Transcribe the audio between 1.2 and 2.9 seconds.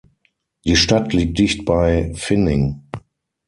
dicht bei Vining.